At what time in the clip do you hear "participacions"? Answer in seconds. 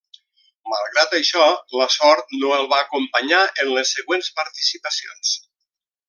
4.43-5.35